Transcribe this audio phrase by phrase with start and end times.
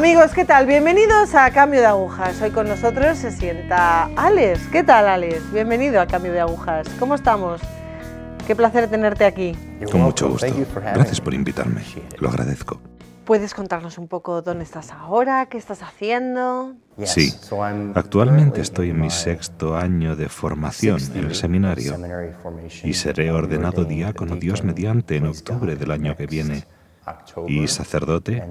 [0.00, 0.64] Amigos, ¿qué tal?
[0.64, 2.40] Bienvenidos a Cambio de Agujas.
[2.40, 4.66] Hoy con nosotros se sienta Alex.
[4.72, 5.52] ¿Qué tal, Alex?
[5.52, 6.88] Bienvenido a Cambio de Agujas.
[6.98, 7.60] ¿Cómo estamos?
[8.46, 9.54] Qué placer tenerte aquí.
[9.92, 10.46] Con mucho gusto.
[10.94, 11.82] Gracias por invitarme.
[12.18, 12.80] Lo agradezco.
[13.26, 15.44] ¿Puedes contarnos un poco dónde estás ahora?
[15.50, 16.76] ¿Qué estás haciendo?
[17.04, 17.34] Sí.
[17.94, 21.94] Actualmente estoy en mi sexto año de formación en el seminario
[22.84, 26.64] y seré ordenado diácono Dios mediante en octubre del año que viene
[27.48, 28.42] y sacerdote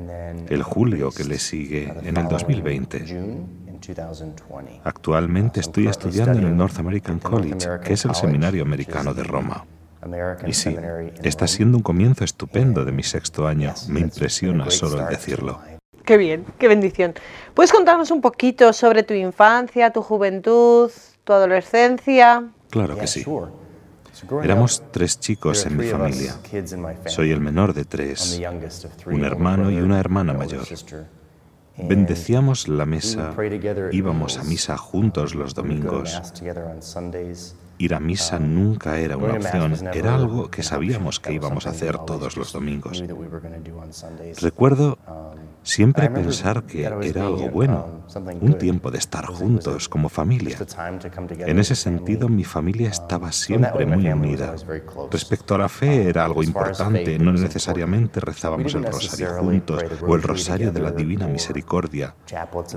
[0.50, 3.06] el julio que le sigue en el 2020.
[4.84, 9.66] Actualmente estoy estudiando en el North American College, que es el seminario americano de Roma.
[10.46, 10.76] Y sí,
[11.24, 13.74] está siendo un comienzo estupendo de mi sexto año.
[13.90, 15.60] Me impresiona solo el decirlo.
[16.06, 17.14] Qué bien, qué bendición.
[17.54, 20.90] ¿Puedes contarnos un poquito sobre tu infancia, tu juventud,
[21.24, 22.46] tu adolescencia?
[22.70, 23.24] Claro que sí.
[24.44, 26.36] Éramos tres chicos en mi familia.
[27.06, 28.40] Soy el menor de tres,
[29.06, 30.66] un hermano y una hermana mayor.
[31.78, 33.34] Bendecíamos la mesa,
[33.92, 36.22] íbamos a misa juntos los domingos.
[37.78, 41.98] Ir a misa nunca era una opción, era algo que sabíamos que íbamos a hacer
[42.00, 43.02] todos los domingos.
[44.42, 44.98] Recuerdo
[45.64, 48.04] siempre pensar que era algo bueno,
[48.42, 50.58] un tiempo de estar juntos como familia.
[51.30, 54.56] En ese sentido, mi familia estaba siempre muy unida.
[55.12, 60.22] Respecto a la fe, era algo importante, no necesariamente rezábamos el rosario juntos o el
[60.22, 62.16] rosario de la Divina Misericordia.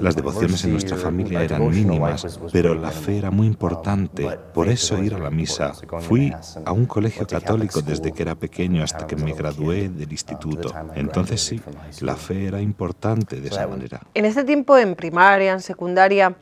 [0.00, 4.28] Las devociones en nuestra familia eran mínimas, pero la fe era muy importante.
[4.52, 5.72] Por eso ir a la misa.
[6.00, 6.32] Fui
[6.64, 10.74] a un colegio católico desde que era pequeño hasta que me gradué del instituto.
[10.94, 11.60] Entonces sí,
[12.00, 14.00] la fe era importante de esa manera.
[14.14, 16.34] En este tiempo, en primaria, en secundaria,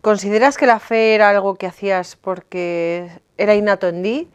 [0.00, 4.28] ¿consideras que la fe era algo que hacías porque era innato en ti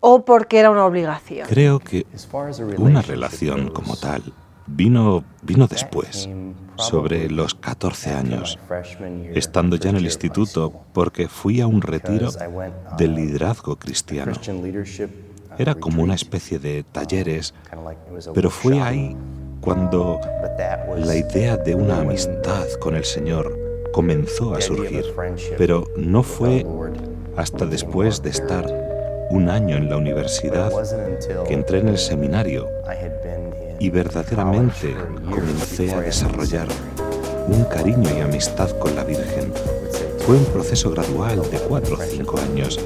[0.00, 1.48] o porque era una obligación?
[1.48, 2.06] Creo que
[2.76, 4.22] una relación como tal
[4.66, 6.28] vino, vino después,
[6.76, 8.58] sobre los 14 años,
[9.34, 12.30] estando ya en el instituto, porque fui a un retiro
[12.96, 14.32] del liderazgo cristiano.
[15.58, 17.54] Era como una especie de talleres,
[18.34, 19.16] pero fue ahí
[19.62, 20.20] cuando
[20.98, 23.56] la idea de una amistad con el Señor
[23.92, 25.14] comenzó a surgir,
[25.56, 26.66] pero no fue
[27.36, 28.66] hasta después de estar
[29.30, 30.70] un año en la universidad
[31.46, 32.68] que entré en el seminario
[33.78, 34.96] y verdaderamente
[35.30, 36.66] comencé a desarrollar
[37.46, 39.52] un cariño y amistad con la Virgen.
[40.26, 42.80] Fue un proceso gradual de cuatro o cinco años,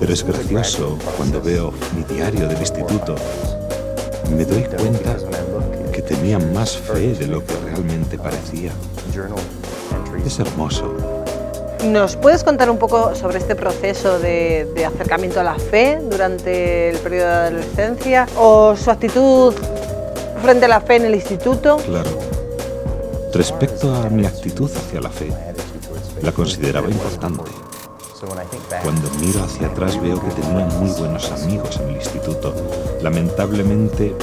[0.00, 3.14] pero es gracioso cuando veo mi diario del instituto,
[4.36, 5.16] me doy cuenta
[6.10, 8.72] tenía más fe de lo que realmente parecía.
[10.26, 10.92] Es hermoso.
[11.84, 16.90] ¿Nos puedes contar un poco sobre este proceso de, de, acercamiento a la fe durante
[16.90, 19.54] el periodo de adolescencia o su actitud
[20.42, 21.76] frente a la fe en el instituto?
[21.76, 22.10] Claro.
[23.32, 25.32] Respecto a mi actitud hacia la fe,
[26.22, 27.50] la consideraba importante.
[28.82, 32.52] Cuando miro hacia atrás veo que tenía muy buenos amigos en el instituto.
[33.00, 34.14] Lamentablemente,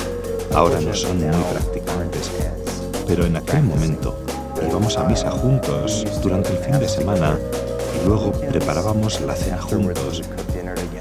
[0.53, 1.76] ahora no son muy practicantes.
[3.07, 4.19] Pero en aquel momento
[4.67, 7.37] íbamos a misa juntos durante el fin de semana
[7.95, 10.21] y luego preparábamos la cena juntos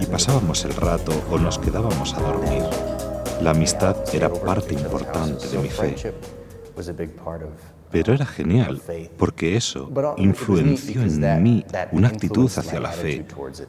[0.00, 2.62] y pasábamos el rato o nos quedábamos a dormir.
[3.43, 5.97] La amistad era parte importante de mi fe.
[7.97, 8.83] Pero era genial,
[9.17, 13.25] porque eso influenció en mí una actitud hacia la fe,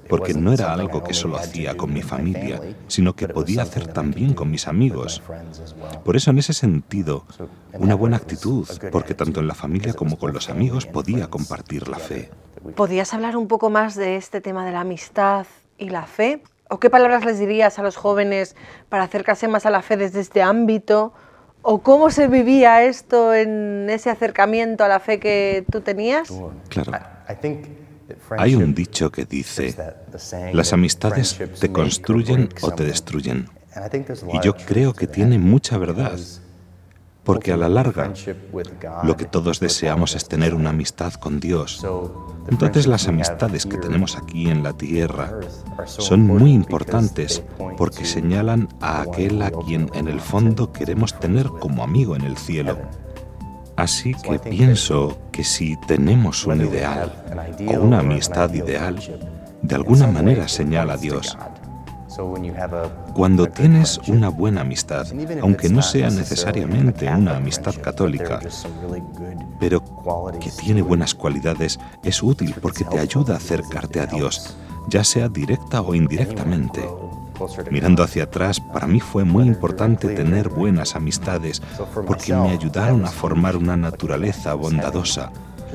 [0.09, 4.33] porque no era algo que solo hacía con mi familia, sino que podía hacer también
[4.33, 5.23] con mis amigos.
[6.03, 7.23] Por eso, en ese sentido,
[7.79, 11.97] una buena actitud, porque tanto en la familia como con los amigos podía compartir la
[11.97, 12.29] fe.
[12.75, 16.43] ¿Podrías hablar un poco más de este tema de la amistad y la fe?
[16.69, 18.57] ¿O qué palabras les dirías a los jóvenes
[18.89, 21.13] para acercarse más a la fe desde este ámbito?
[21.61, 26.29] ¿O cómo se vivía esto en ese acercamiento a la fe que tú tenías?
[26.69, 26.93] Claro.
[28.37, 29.75] Hay un dicho que dice,
[30.53, 33.49] las amistades te construyen o te destruyen.
[34.33, 36.17] Y yo creo que tiene mucha verdad
[37.27, 38.13] porque a la larga
[39.03, 41.85] lo que todos deseamos es tener una amistad con Dios.
[42.47, 45.37] Entonces las amistades que tenemos aquí en la tierra
[45.85, 47.43] son muy importantes
[47.77, 52.37] porque señalan a aquel a quien en el fondo queremos tener como amigo en el
[52.37, 52.79] cielo.
[53.75, 57.11] Así que pienso que si tenemos un ideal
[57.67, 58.99] o una amistad ideal,
[59.61, 61.37] de alguna manera señala a Dios.
[63.13, 65.07] Cuando tienes una buena amistad,
[65.41, 68.39] aunque no sea necesariamente una amistad católica,
[69.59, 69.83] pero
[70.39, 75.29] que tiene buenas cualidades, es útil porque te ayuda a acercarte a Dios, ya sea
[75.29, 76.87] directa o indirectamente.
[77.69, 81.61] Mirando hacia atrás, para mí fue muy importante tener buenas amistades
[82.07, 85.31] porque me ayudaron a formar una naturaleza bondadosa.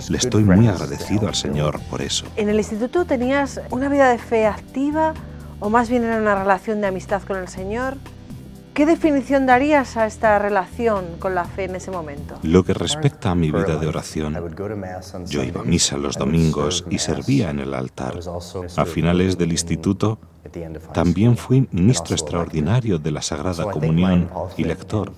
[0.08, 2.24] Le estoy muy agradecido al Señor por eso.
[2.36, 5.14] ¿En el instituto tenías una vida de fe activa
[5.62, 7.96] o más bien era una relación de amistad con el Señor?
[8.74, 12.36] ¿Qué definición darías a esta relación con la fe en ese momento?
[12.42, 14.34] Lo que respecta a mi vida de oración,
[15.26, 18.18] yo iba a misa los domingos y servía en el altar.
[18.76, 20.18] A finales del instituto,
[20.92, 25.12] también fui ministro extraordinario de la Sagrada Comunión y lector.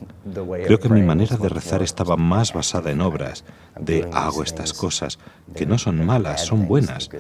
[0.65, 3.45] Creo que mi manera de rezar estaba más basada en obras,
[3.79, 5.19] de hago estas cosas,
[5.55, 7.11] que no son malas, son buenas,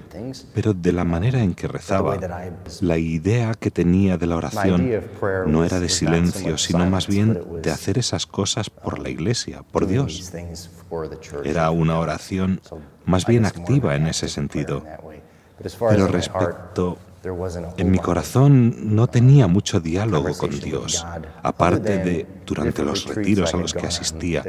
[0.54, 2.18] pero de la manera en que rezaba,
[2.80, 5.02] la idea que tenía de la oración
[5.46, 9.86] no era de silencio, sino más bien de hacer esas cosas por la Iglesia, por
[9.86, 10.32] Dios.
[11.44, 12.60] Era una oración
[13.04, 14.82] más bien activa en ese sentido.
[15.88, 16.98] Pero respecto
[17.76, 21.06] en mi corazón no tenía mucho diálogo con Dios,
[21.42, 24.44] aparte de durante los retiros a los que asistía,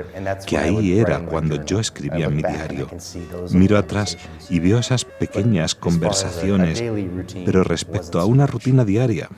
[0.46, 2.90] que ahí era cuando yo escribía mi diario.
[3.52, 4.18] Miro atrás
[4.50, 6.84] y veo esas pequeñas conversaciones,
[7.46, 9.30] pero respecto a una rutina diaria,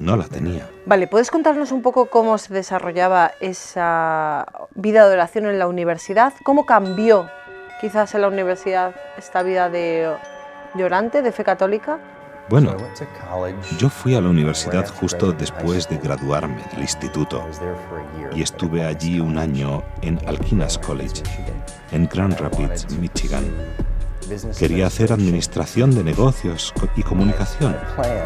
[0.00, 0.68] no la tenía.
[0.86, 6.34] Vale, ¿puedes contarnos un poco cómo se desarrollaba esa vida de oración en la universidad?
[6.44, 7.30] ¿Cómo cambió
[7.80, 10.12] quizás en la universidad esta vida de
[10.74, 11.98] llorante, de fe católica?
[12.50, 12.76] Bueno,
[13.78, 17.42] yo fui a la universidad justo después de graduarme del instituto.
[18.34, 21.22] Y estuve allí un año en Alquinas College,
[21.90, 23.44] en Grand Rapids, Michigan.
[24.58, 27.76] Quería hacer administración de negocios y comunicación.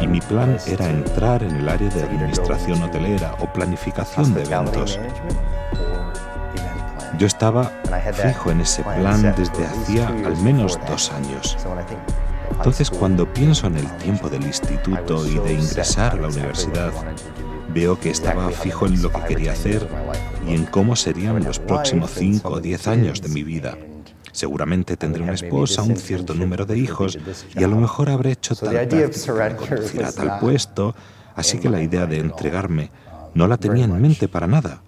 [0.01, 4.99] y mi plan era entrar en el área de administración hotelera o planificación de eventos.
[7.17, 7.71] Yo estaba
[8.13, 11.57] fijo en ese plan desde hacía al menos dos años.
[12.59, 16.91] Entonces, cuando pienso en el tiempo del instituto y de ingresar a la universidad,
[17.73, 19.87] veo que estaba fijo en lo que quería hacer
[20.45, 23.77] y en cómo serían los próximos 5 o 10 años de mi vida.
[24.33, 27.17] Seguramente tendré una esposa, un cierto número de hijos
[27.55, 30.93] y a lo mejor habré hecho tal práctica a tal puesto,
[31.35, 32.91] así que la idea de entregarme
[33.33, 34.81] no la tenía en mente para nada.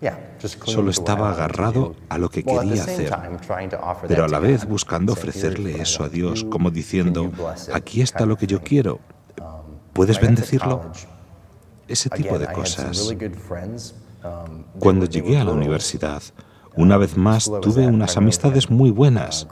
[0.65, 3.15] Solo estaba agarrado a lo que quería hacer,
[4.07, 7.31] pero a la vez buscando ofrecerle eso a Dios, como diciendo,
[7.73, 8.99] aquí está lo que yo quiero.
[9.93, 10.91] ¿Puedes bendecirlo?
[11.87, 13.13] Ese tipo de cosas.
[14.79, 16.21] Cuando llegué a la universidad,
[16.75, 19.47] una vez más tuve unas amistades muy buenas.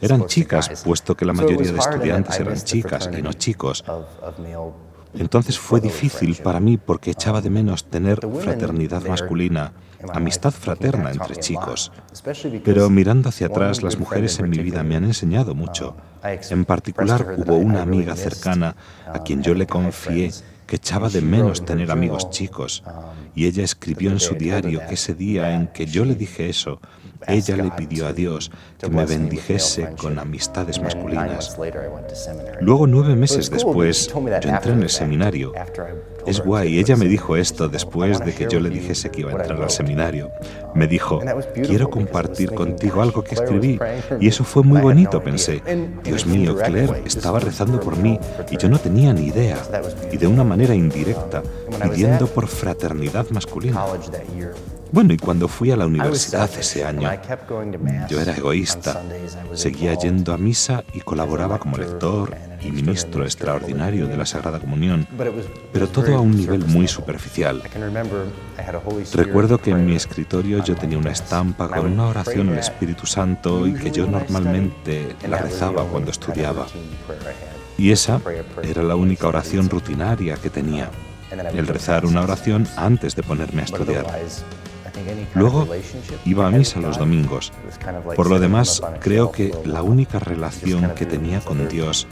[0.00, 3.84] Eran chicas, puesto que la mayoría de estudiantes eran chicas y no chicos.
[5.14, 9.72] Entonces fue difícil para mí porque echaba de menos tener fraternidad masculina,
[10.12, 11.92] amistad fraterna entre chicos.
[12.64, 15.96] Pero mirando hacia atrás, las mujeres en mi vida me han enseñado mucho.
[16.50, 18.76] En particular, hubo una amiga cercana
[19.06, 20.32] a quien yo le confié
[20.66, 22.84] que echaba de menos tener amigos chicos.
[23.34, 26.80] Y ella escribió en su diario que ese día en que yo le dije eso,
[27.26, 31.56] ella le pidió a Dios que me bendijese con amistades masculinas.
[32.60, 35.52] Luego, nueve meses después, yo entré en el seminario.
[36.28, 39.34] Es guay, ella me dijo esto después de que yo le dijese que iba a
[39.34, 40.30] entrar al seminario.
[40.74, 41.20] Me dijo,
[41.54, 43.78] quiero compartir contigo algo que escribí.
[44.20, 45.62] Y eso fue muy bonito, pensé.
[46.04, 48.18] Dios mío, Claire estaba rezando por mí
[48.50, 49.58] y yo no tenía ni idea.
[50.12, 51.42] Y de una manera indirecta,
[51.82, 53.84] pidiendo por fraternidad masculina.
[54.90, 57.10] Bueno, y cuando fui a la universidad ese año,
[58.08, 59.02] yo era egoísta.
[59.52, 65.06] Seguía yendo a misa y colaboraba como lector y ministro extraordinario de la Sagrada Comunión,
[65.72, 67.62] pero todo a un nivel muy superficial.
[69.14, 73.66] Recuerdo que en mi escritorio yo tenía una estampa con una oración al Espíritu Santo
[73.66, 76.66] y que yo normalmente la rezaba cuando estudiaba.
[77.76, 78.20] Y esa
[78.62, 80.90] era la única oración rutinaria que tenía,
[81.54, 84.06] el rezar una oración antes de ponerme a estudiar.
[85.34, 85.68] Luego
[86.24, 87.52] iba a misa los domingos.
[88.16, 92.06] Por lo demás, creo que la única relación que tenía con Dios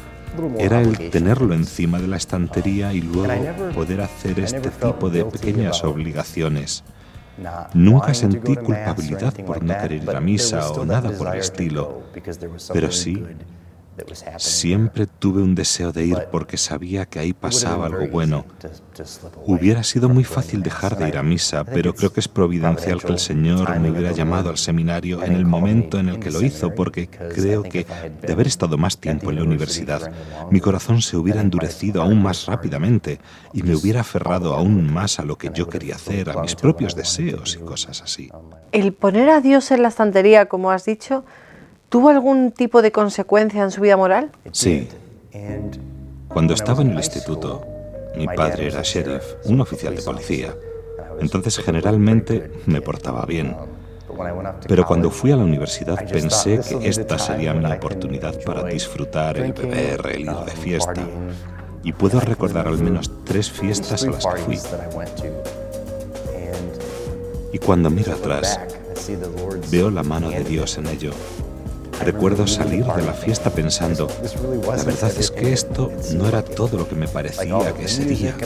[0.59, 5.85] era el tenerlo encima de la estantería y luego poder hacer este tipo de pequeñas
[5.85, 6.85] obligaciones.
[7.75, 12.03] Nunca sentí culpabilidad por no querer ir a misa o nada por el estilo,
[12.73, 13.23] pero sí
[14.39, 18.45] Siempre tuve un deseo de ir porque sabía que ahí pasaba algo bueno.
[19.45, 23.13] Hubiera sido muy fácil dejar de ir a misa, pero creo que es providencial que
[23.13, 26.75] el Señor me hubiera llamado al seminario en el momento en el que lo hizo,
[26.75, 27.87] porque creo que
[28.23, 30.13] de haber estado más tiempo en la universidad,
[30.51, 33.21] mi corazón se hubiera endurecido aún más rápidamente
[33.53, 36.95] y me hubiera aferrado aún más a lo que yo quería hacer, a mis propios
[36.95, 38.31] deseos y cosas así.
[38.73, 41.25] El poner a Dios en la estantería, como has dicho,
[41.89, 44.31] ¿Tuvo algún tipo de consecuencia en su vida moral?
[44.53, 44.89] Sí.
[46.29, 47.65] Cuando estaba en el instituto,
[48.17, 50.55] Mi padre era sheriff, un oficial de policía.
[51.21, 53.55] Entonces generalmente me portaba bien.
[54.67, 59.53] Pero cuando fui a la universidad pensé que esta sería mi oportunidad para disfrutar el
[59.53, 61.07] beber, el ir de fiesta.
[61.83, 64.59] Y puedo recordar al menos tres fiestas a las que fui.
[67.53, 68.59] Y cuando miro atrás,
[69.71, 71.13] veo la mano de Dios en ello.
[72.05, 74.09] Recuerdo salir de la fiesta pensando,
[74.67, 78.37] la verdad es que esto no era todo lo que me parecía que sería,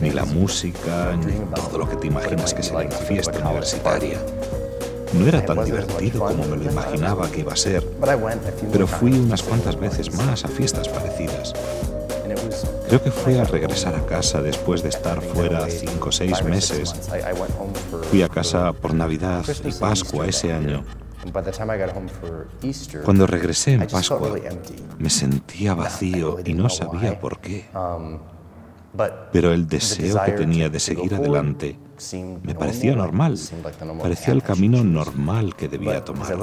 [0.00, 4.18] ni la música, ni todo lo que te imaginas que sería una fiesta universitaria.
[5.12, 7.86] No era tan divertido como me lo imaginaba que iba a ser,
[8.72, 11.52] pero fui unas cuantas veces más a fiestas parecidas.
[12.88, 16.94] Creo que fue al regresar a casa después de estar fuera cinco o seis meses.
[18.10, 20.84] Fui a casa por Navidad y Pascua ese año.
[23.04, 24.34] Cuando regresé en Pascua,
[24.98, 27.66] me sentía vacío y no sabía por qué.
[27.74, 28.18] Um,
[29.32, 31.78] Pero el deseo que tenía de seguir adelante
[32.42, 33.38] me parecía normal,
[34.00, 36.36] parecía el camino normal que debía tomar.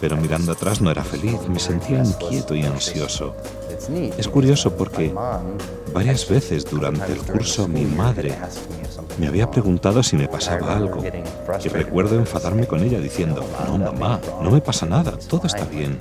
[0.00, 3.34] Pero mirando atrás no era feliz, me sentía inquieto y ansioso.
[4.16, 5.14] Es curioso porque
[5.92, 8.34] varias veces durante el curso mi madre
[9.18, 11.02] me había preguntado si me pasaba algo.
[11.62, 15.98] Y recuerdo enfadarme con ella diciendo, no mamá, no me pasa nada, todo está bien.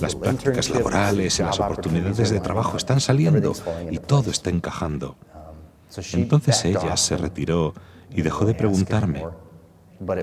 [0.00, 3.52] Las prácticas laborales y las oportunidades de trabajo están saliendo
[3.90, 5.16] y todo está encajando.
[6.12, 7.74] Entonces ella se retiró
[8.10, 9.24] y dejó de preguntarme.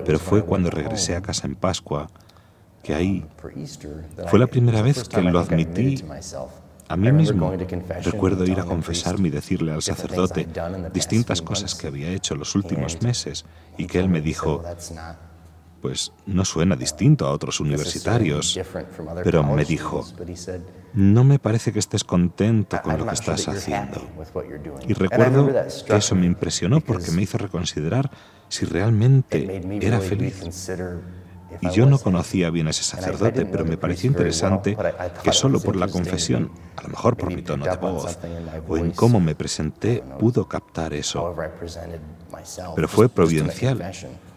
[0.04, 2.08] Pero fue cuando regresé a casa en Pascua
[2.82, 3.26] que ahí
[4.28, 6.04] fue la primera vez que lo admití
[6.88, 7.52] a mí mismo.
[8.02, 10.48] Recuerdo ir a confesarme y decirle al sacerdote
[10.92, 13.44] distintas cosas que había hecho los últimos meses
[13.76, 14.62] y que él me dijo,
[15.80, 18.58] pues no suena distinto a otros universitarios,
[19.22, 20.04] pero me dijo,
[20.94, 24.02] no me parece que estés contento con lo que estás haciendo.
[24.88, 25.48] Y recuerdo
[25.86, 28.10] que eso me impresionó porque me hizo reconsiderar
[28.48, 30.42] si realmente era feliz.
[31.60, 34.76] Y yo no conocía bien a ese sacerdote, pero me pareció interesante
[35.22, 38.18] que solo por la confesión, a lo mejor por mi tono de voz
[38.68, 41.34] o en cómo me presenté, pudo captar eso.
[42.74, 43.92] Pero fue providencial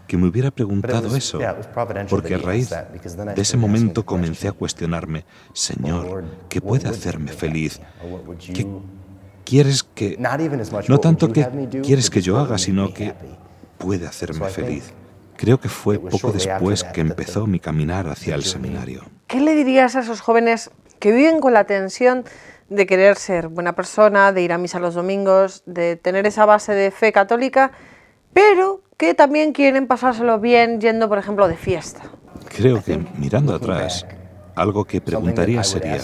[0.08, 1.40] que me hubiera preguntado eso,
[2.10, 7.80] porque a raíz de ese momento comencé a cuestionarme, Señor, ¿qué puede hacerme feliz?
[8.54, 8.68] ¿Qué
[9.46, 10.18] quieres que...
[10.88, 11.48] No tanto que
[11.84, 13.14] quieres que yo haga, sino que
[13.78, 14.94] puede hacerme feliz.
[15.40, 19.04] Creo que fue poco después que empezó mi caminar hacia el seminario.
[19.28, 20.70] ¿Qué le dirías a esos jóvenes
[21.00, 22.26] que viven con la tensión
[22.68, 26.74] de querer ser buena persona, de ir a misa los domingos, de tener esa base
[26.74, 27.72] de fe católica,
[28.34, 32.02] pero que también quieren pasárselo bien yendo, por ejemplo, de fiesta?
[32.50, 34.06] Creo que mirando atrás,
[34.56, 36.00] algo que preguntaría sería,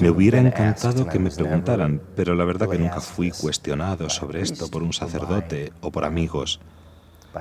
[0.00, 4.70] me hubiera encantado que me preguntaran, pero la verdad que nunca fui cuestionado sobre esto
[4.70, 6.60] por un sacerdote o por amigos.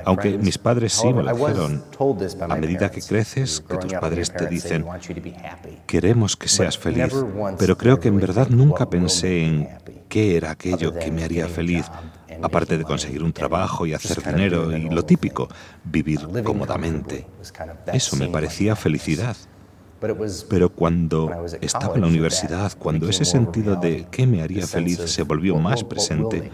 [0.06, 1.84] Aunque mis padres sí me lo dijeron,
[2.50, 4.86] a medida que creces, que tus padres te dicen,
[5.86, 7.14] queremos que seas feliz,
[7.58, 9.70] pero creo que en verdad nunca pensé en
[10.10, 11.86] qué era aquello que me haría feliz,
[12.42, 15.48] aparte de conseguir un trabajo y hacer dinero y lo típico,
[15.84, 17.26] vivir cómodamente.
[17.92, 19.36] Eso me parecía felicidad.
[20.50, 25.24] Pero cuando estaba en la universidad, cuando ese sentido de qué me haría feliz se
[25.24, 26.52] volvió más presente,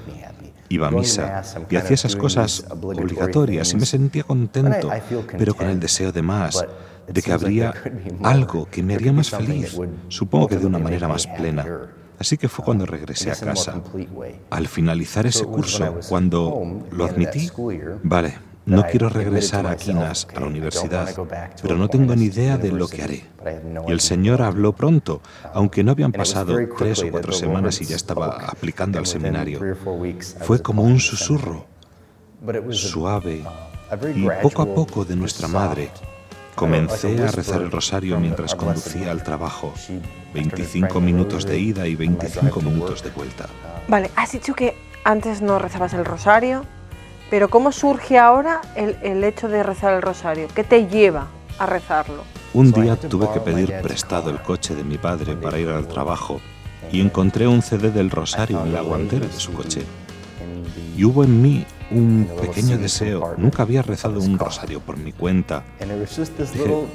[0.73, 4.89] Iba a misa y hacía esas cosas obligatorias y me sentía contento,
[5.37, 6.65] pero con el deseo de más,
[7.07, 7.73] de que habría
[8.23, 9.77] algo que me haría más feliz,
[10.07, 11.63] supongo que de una manera más plena.
[12.17, 13.81] Así que fue cuando regresé a casa.
[14.49, 17.51] Al finalizar ese curso, cuando lo admití,
[18.01, 18.33] vale,
[18.65, 21.09] no quiero regresar a Quinas, a la universidad,
[21.61, 23.23] pero no tengo ni idea de lo que haré.
[23.87, 25.21] Y el Señor habló pronto,
[25.53, 29.59] aunque no habían pasado tres o cuatro semanas y ya estaba aplicando al seminario.
[30.41, 31.65] Fue como un susurro,
[32.69, 33.43] suave,
[34.15, 35.91] y poco a poco de nuestra madre.
[36.55, 39.73] Comencé a rezar el rosario mientras conducía al trabajo.
[40.33, 43.47] 25 minutos de ida y 25 minutos de vuelta.
[43.87, 46.63] Vale, has dicho que antes no rezabas el rosario.
[47.29, 50.47] Pero ¿cómo surge ahora el, hecho de rezar el rosario?
[50.53, 51.27] ¿Qué te lleva
[51.57, 52.23] a rezarlo?
[52.53, 56.39] Un día tuve que pedir prestado el coche de mi padre para ir al trabajo
[56.91, 59.83] y encontré un CD del rosario en la guantera de su coche.
[60.95, 63.33] Y hubo en mí un pequeño deseo.
[63.37, 65.63] Nunca había rezado un rosario por mi cuenta.
[66.53, 66.87] Dije,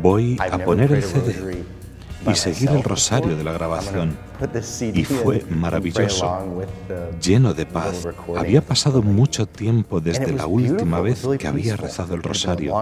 [0.00, 1.64] voy a poner el CD.
[2.26, 4.16] Y seguir el rosario de la grabación.
[4.94, 6.38] Y fue maravilloso,
[7.20, 8.06] lleno de paz.
[8.36, 12.74] Había pasado mucho tiempo desde la última vez que había rezado el rosario,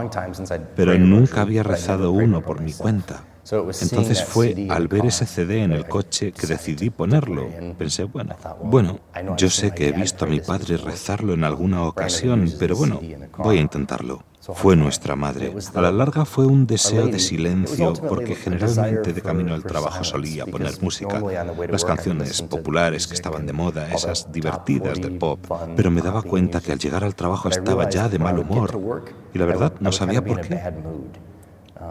[0.76, 3.24] pero nunca había rezado uno por mi cuenta.
[3.50, 7.48] Entonces fue al ver ese CD en el coche que decidí ponerlo.
[7.78, 9.00] Pensé, bueno, bueno,
[9.36, 13.00] yo sé que he visto a mi padre rezarlo en alguna ocasión, pero bueno,
[13.38, 14.22] voy a intentarlo.
[14.54, 15.54] Fue nuestra madre.
[15.74, 20.46] A la larga fue un deseo de silencio porque generalmente de camino al trabajo solía
[20.46, 21.22] poner música,
[21.68, 25.40] las canciones populares que estaban de moda, esas divertidas del pop,
[25.76, 29.38] pero me daba cuenta que al llegar al trabajo estaba ya de mal humor y
[29.38, 30.60] la verdad no sabía por qué.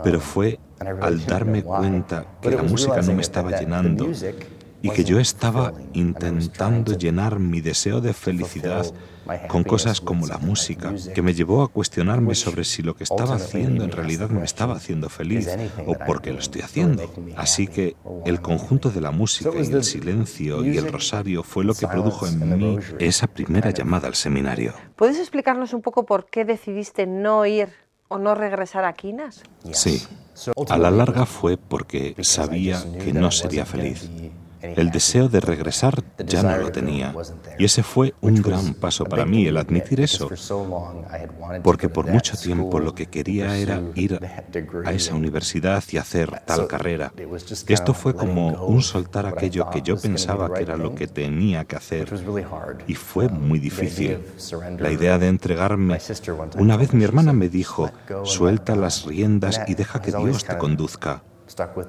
[0.03, 0.59] Pero fue
[1.01, 4.09] al darme cuenta que la música no me estaba llenando
[4.81, 8.86] y que yo estaba intentando llenar mi deseo de felicidad
[9.48, 13.36] con cosas como la música, que me llevó a cuestionarme sobre si lo que estaba
[13.36, 15.50] haciendo en realidad me estaba haciendo feliz
[15.86, 17.12] o por qué lo estoy haciendo.
[17.36, 21.74] Así que el conjunto de la música y el silencio y el rosario fue lo
[21.74, 24.74] que produjo en mí esa primera llamada al seminario.
[24.96, 27.69] ¿Puedes explicarnos un poco por qué decidiste no ir
[28.07, 29.43] o no regresar a Quinas?
[29.74, 30.03] Sí.
[30.69, 34.10] A la larga fue porque sabía que no sería feliz.
[34.75, 37.13] El deseo de regresar ya no lo tenía.
[37.57, 40.29] Y ese fue un gran paso para mí, el admitir eso.
[41.63, 44.19] Porque por mucho tiempo lo que quería era ir
[44.86, 47.13] a esa universidad y hacer tal carrera.
[47.67, 51.75] Esto fue como un soltar aquello que yo pensaba que era lo que tenía que
[51.75, 52.13] hacer.
[52.88, 54.19] Y fue muy difícil.
[54.79, 56.00] La idea de entregarme.
[56.57, 57.91] Una vez mi hermana me dijo,
[58.24, 61.24] suelta las riendas y deja que Dios te conduzca.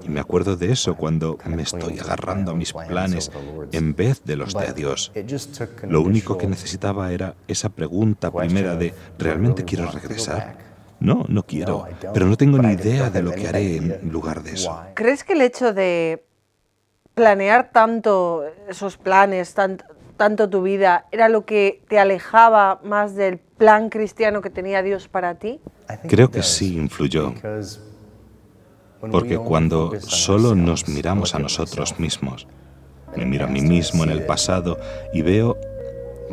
[0.03, 3.31] Y me acuerdo de eso cuando me estoy agarrando a mis planes
[3.73, 5.13] en vez de los de Dios.
[5.89, 10.69] Lo único que necesitaba era esa pregunta primera de, ¿realmente quiero regresar?
[11.01, 14.53] No, no quiero, pero no tengo ni idea de lo que haré en lugar de
[14.53, 14.77] eso.
[14.95, 16.25] ¿Crees que el hecho de
[17.15, 19.55] planear tanto esos planes,
[20.17, 25.09] tanto tu vida, era lo que te alejaba más del plan cristiano que tenía Dios
[25.09, 25.61] para ti?
[26.09, 27.33] Creo que sí influyó.
[29.01, 32.47] Porque cuando solo nos miramos a nosotros mismos,
[33.17, 34.79] me miro a mí mismo en el pasado
[35.13, 35.57] y veo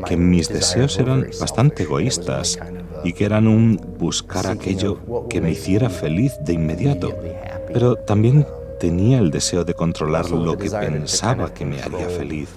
[0.07, 2.59] que mis deseos eran bastante egoístas
[3.03, 7.15] y que eran un buscar aquello que me hiciera feliz de inmediato,
[7.71, 8.45] pero también
[8.79, 12.49] tenía el deseo de controlar lo que pensaba que me haría feliz.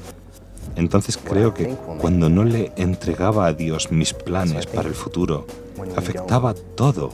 [0.76, 5.46] Entonces creo que cuando no le entregaba a Dios mis planes para el futuro,
[5.96, 7.10] afectaba todo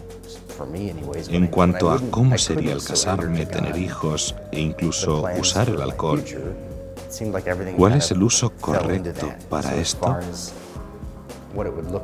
[1.29, 6.23] en cuanto a cómo sería el casarme, tener hijos e incluso usar el alcohol,
[7.77, 10.19] ¿cuál es el uso correcto para esto?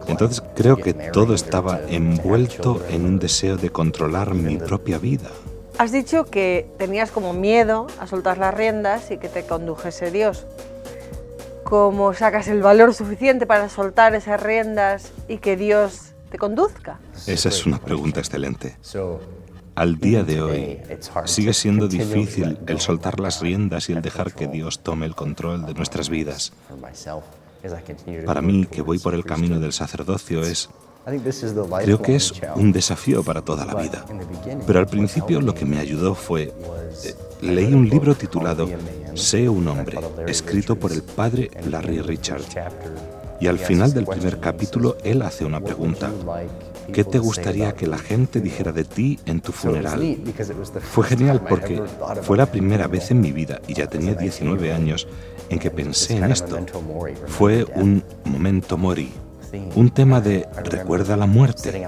[0.07, 5.29] Entonces creo que todo estaba envuelto en un deseo de controlar mi propia vida.
[5.79, 10.47] Has dicho que tenías como miedo a soltar las riendas y que te condujese Dios.
[11.65, 16.99] ¿Cómo sacas el valor suficiente para soltar esas riendas y que Dios te conduzca?
[17.27, 18.77] Esa es una pregunta excelente.
[19.75, 20.79] Al día de hoy
[21.25, 25.67] sigue siendo difícil el soltar las riendas y el dejar que Dios tome el control
[25.67, 26.53] de nuestras vidas.
[28.27, 30.69] Para mí, que voy por el camino del sacerdocio, es
[31.83, 34.05] Creo que es un desafío para toda la vida.
[34.67, 36.53] Pero al principio lo que me ayudó fue...
[37.05, 38.69] Eh, leí un libro titulado
[39.15, 42.43] Sé un hombre, escrito por el padre Larry Richard.
[43.41, 46.11] Y al final del primer capítulo, él hace una pregunta.
[46.93, 50.19] ¿Qué te gustaría que la gente dijera de ti en tu funeral?
[50.81, 51.83] Fue genial porque
[52.23, 55.09] fue la primera vez en mi vida, y ya tenía 19 años,
[55.49, 56.59] en que pensé en esto.
[57.27, 59.13] Fue un momento mori,
[59.75, 61.87] un tema de recuerda la muerte.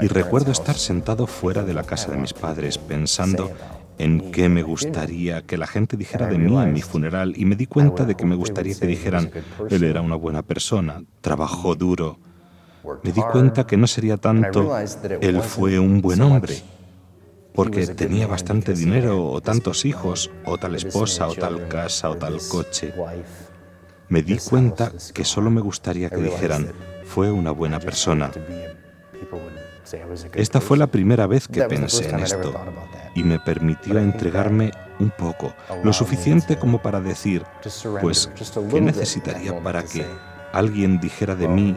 [0.00, 3.50] Y recuerdo estar sentado fuera de la casa de mis padres pensando
[3.98, 7.56] en qué me gustaría que la gente dijera de mí en mi funeral y me
[7.56, 9.30] di cuenta de que me gustaría que dijeran,
[9.70, 12.18] él era una buena persona, trabajó duro.
[13.02, 14.70] Me di cuenta que no sería tanto,
[15.20, 16.62] él fue un buen hombre,
[17.54, 22.38] porque tenía bastante dinero o tantos hijos, o tal esposa, o tal casa, o tal
[22.48, 22.92] coche.
[24.08, 26.68] Me di cuenta que solo me gustaría que dijeran,
[27.04, 28.30] fue una buena persona.
[30.34, 32.54] Esta fue la primera vez que pensé en esto
[33.16, 37.44] y me permitió entregarme un poco, lo suficiente como para decir,
[38.00, 38.30] pues,
[38.70, 40.06] ¿qué necesitaría para que
[40.52, 41.76] alguien dijera de mí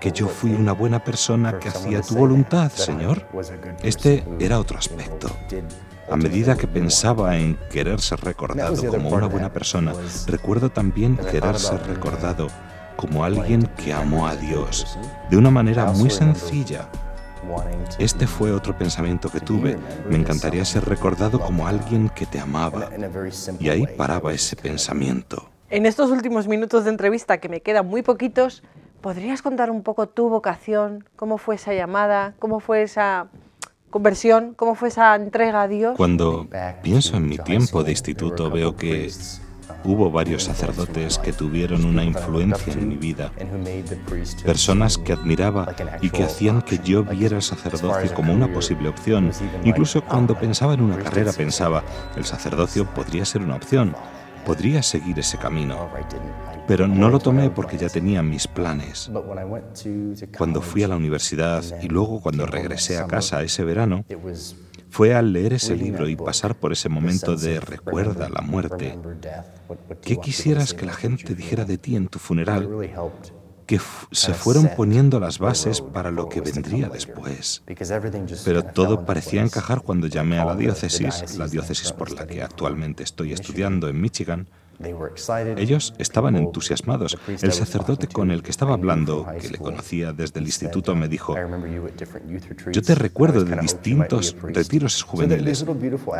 [0.00, 3.26] que yo fui una buena persona que hacía tu voluntad, Señor?
[3.82, 5.28] Este era otro aspecto.
[6.08, 9.92] A medida que pensaba en querer ser recordado como una buena persona,
[10.28, 12.46] recuerdo también querer ser recordado
[12.96, 14.96] como alguien que amó a Dios
[15.30, 16.88] de una manera muy sencilla
[17.98, 19.78] Este fue otro pensamiento que tuve.
[20.08, 22.90] Me encantaría ser recordado como alguien que te amaba.
[23.58, 25.48] Y ahí paraba ese pensamiento.
[25.68, 28.62] En estos últimos minutos de entrevista, que me quedan muy poquitos,
[29.00, 31.04] ¿podrías contar un poco tu vocación?
[31.16, 32.34] ¿Cómo fue esa llamada?
[32.38, 33.28] ¿Cómo fue esa
[33.90, 34.54] conversión?
[34.54, 35.96] ¿Cómo fue esa entrega a Dios?
[35.96, 36.46] Cuando
[36.82, 39.10] pienso en mi tiempo de instituto, veo que
[39.84, 43.32] Hubo varios sacerdotes que tuvieron una influencia en mi vida,
[44.44, 49.30] personas que admiraba y que hacían que yo viera el sacerdocio como una posible opción.
[49.64, 51.82] Incluso cuando pensaba en una carrera pensaba,
[52.16, 53.94] el sacerdocio podría ser una opción,
[54.44, 55.88] podría seguir ese camino.
[56.66, 59.10] Pero no lo tomé porque ya tenía mis planes.
[60.36, 64.04] Cuando fui a la universidad y luego cuando regresé a casa ese verano,
[64.96, 68.98] fue al leer ese libro y pasar por ese momento de recuerda la muerte.
[70.00, 72.66] ¿Qué quisieras que la gente dijera de ti en tu funeral?
[73.66, 73.80] que
[74.12, 77.64] se fueron poniendo las bases para lo que vendría después.
[78.44, 83.02] Pero todo parecía encajar cuando llamé a la diócesis, la diócesis por la que actualmente
[83.02, 84.48] estoy estudiando en Michigan,
[85.56, 87.16] ellos estaban entusiasmados.
[87.28, 91.34] El sacerdote con el que estaba hablando, que le conocía desde el instituto, me dijo,
[92.72, 95.64] yo te recuerdo de distintos retiros juveniles.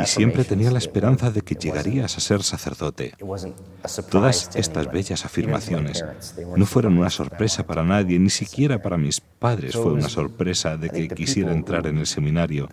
[0.02, 3.14] y siempre tenía la esperanza de que llegarías a ser sacerdote.
[4.10, 6.04] Todas estas bellas afirmaciones
[6.56, 10.90] no fueron una sorpresa para nadie, ni siquiera para mis padres fue una sorpresa de
[10.90, 12.68] que quisiera entrar en el seminario.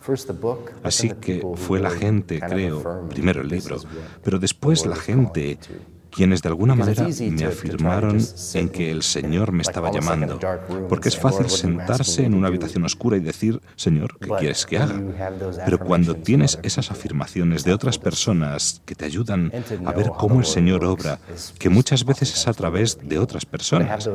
[0.83, 3.77] Así que fue la gente, creo, primero el libro,
[4.23, 5.57] pero después la gente
[6.13, 8.17] quienes de alguna manera me afirmaron
[8.53, 10.39] en que el Señor me estaba llamando,
[10.89, 15.01] porque es fácil sentarse en una habitación oscura y decir, Señor, ¿qué quieres que haga?
[15.65, 19.51] Pero cuando tienes esas afirmaciones de otras personas que te ayudan
[19.85, 21.19] a ver cómo el Señor obra,
[21.57, 24.09] que muchas veces es a través de otras personas.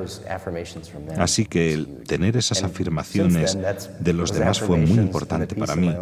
[1.16, 3.58] Así que el tener esas afirmaciones
[4.00, 5.94] de los demás fue muy importante para mí.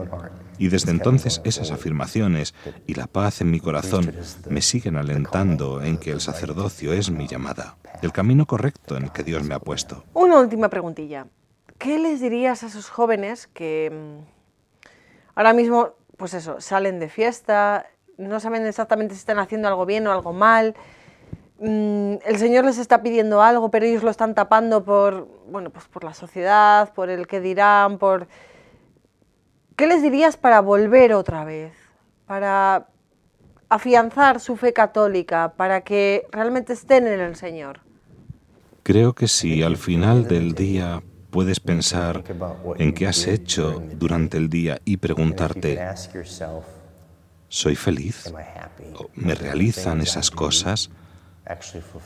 [0.59, 2.55] Y desde entonces esas afirmaciones
[2.87, 4.13] y la paz en mi corazón
[4.49, 9.13] me siguen alentando en que el sacerdocio es mi llamada, el camino correcto en el
[9.13, 10.05] que Dios me ha puesto.
[10.15, 11.27] Una última preguntilla.
[11.79, 14.89] ¿Qué les dirías a esos jóvenes que mm,
[15.35, 20.07] ahora mismo, pues eso, salen de fiesta, no saben exactamente si están haciendo algo bien
[20.07, 20.75] o algo mal?
[21.59, 25.87] Mm, el Señor les está pidiendo algo, pero ellos lo están tapando por, bueno, pues
[25.87, 28.27] por la sociedad, por el que dirán, por...
[29.77, 31.73] ¿Qué les dirías para volver otra vez?
[32.27, 32.89] Para
[33.69, 37.81] afianzar su fe católica para que realmente estén en el Señor?
[38.83, 42.25] Creo que si al final del día puedes pensar
[42.79, 45.79] en qué has hecho durante el día y preguntarte,
[47.49, 48.33] ¿soy feliz?
[49.15, 50.89] ¿Me realizan esas cosas?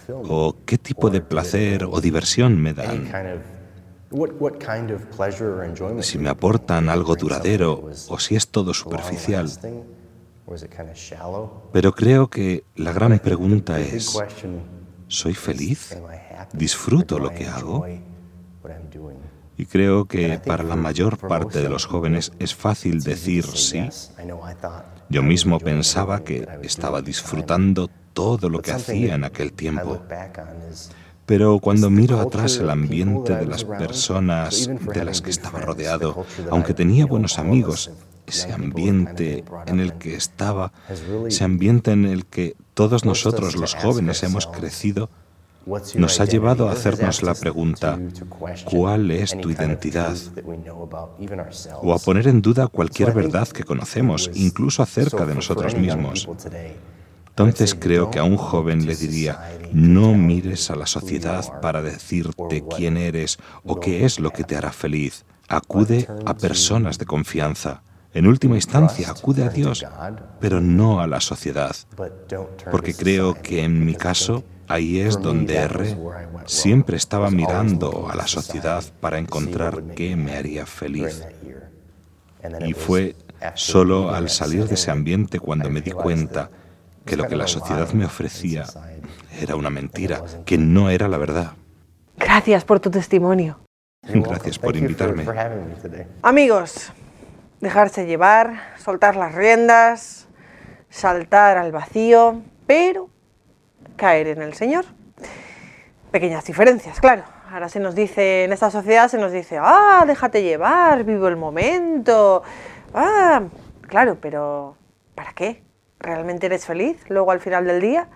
[0.09, 3.60] ¿O qué tipo de placer o diversión me dan?
[6.01, 9.49] Si me aportan algo duradero o si es todo superficial.
[11.73, 14.19] Pero creo que la gran pregunta es,
[15.07, 15.97] ¿soy feliz?
[16.53, 17.87] ¿Disfruto lo que hago?
[19.57, 23.89] Y creo que para la mayor parte de los jóvenes es fácil decir sí.
[25.09, 30.03] Yo mismo pensaba que estaba disfrutando todo lo que hacía en aquel tiempo.
[31.31, 36.75] Pero cuando miro atrás el ambiente de las personas de las que estaba rodeado, aunque
[36.75, 37.93] tenía buenos amigos,
[38.27, 40.73] ese ambiente en el que estaba,
[41.29, 45.09] ese ambiente en el que todos nosotros los jóvenes hemos crecido,
[45.95, 47.97] nos ha llevado a hacernos la pregunta,
[48.65, 50.17] ¿cuál es tu identidad?
[51.81, 56.29] O a poner en duda cualquier verdad que conocemos, incluso acerca de nosotros mismos.
[57.31, 62.65] Entonces creo que a un joven le diría, no mires a la sociedad para decirte
[62.77, 65.25] quién eres o qué es lo que te hará feliz.
[65.49, 67.83] Acude a personas de confianza.
[68.13, 69.85] En última instancia, acude a Dios,
[70.41, 71.75] pero no a la sociedad,
[72.71, 75.97] porque creo que en mi caso, ahí es donde erré.
[76.47, 81.25] Siempre estaba mirando a la sociedad para encontrar qué me haría feliz.
[82.67, 83.15] Y fue
[83.55, 86.51] solo al salir de ese ambiente cuando me di cuenta
[87.05, 88.65] que lo que la sociedad me ofrecía
[89.41, 91.53] era una mentira, que no era la verdad.
[92.17, 93.59] Gracias por tu testimonio.
[94.03, 95.27] Gracias por invitarme.
[96.23, 96.93] Amigos,
[97.61, 100.27] dejarse llevar, soltar las riendas,
[100.89, 103.09] saltar al vacío, pero
[103.97, 104.85] caer en el Señor.
[106.11, 107.23] Pequeñas diferencias, claro.
[107.51, 111.37] Ahora se nos dice, en esta sociedad se nos dice, ah, déjate llevar, vivo el
[111.37, 112.43] momento.
[112.95, 113.43] Ah,
[113.83, 114.77] claro, pero
[115.15, 115.63] ¿para qué?
[116.01, 118.09] ¿Realmente eres feliz luego al final del día?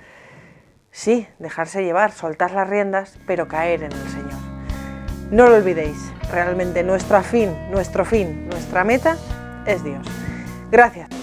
[0.90, 4.40] Sí, dejarse llevar, soltar las riendas, pero caer en el Señor.
[5.30, 5.98] No lo olvidéis,
[6.30, 9.16] realmente nuestro fin, nuestro fin, nuestra meta
[9.66, 10.06] es Dios.
[10.70, 11.13] Gracias.